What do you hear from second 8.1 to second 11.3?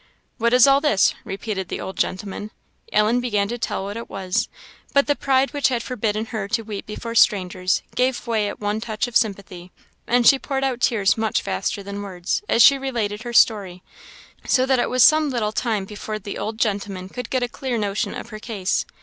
way at one touch of sympathy, and she poured out tears